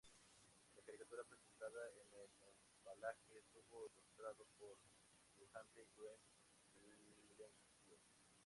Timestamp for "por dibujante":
4.57-5.87